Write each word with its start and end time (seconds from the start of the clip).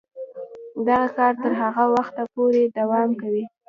دغه 0.87 1.07
کار 1.17 1.33
تر 1.43 1.51
هغه 1.61 1.83
وخته 1.95 2.21
پورې 2.33 2.61
دوام 2.77 3.09
کوي. 3.21 3.43